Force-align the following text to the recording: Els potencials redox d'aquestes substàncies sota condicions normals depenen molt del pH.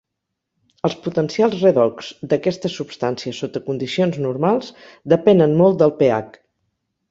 Els 0.87 0.95
potencials 1.07 1.57
redox 1.65 2.07
d'aquestes 2.31 2.79
substàncies 2.81 3.43
sota 3.45 3.63
condicions 3.69 4.19
normals 4.27 4.75
depenen 5.17 5.57
molt 5.63 5.81
del 5.85 5.97
pH. 6.03 6.45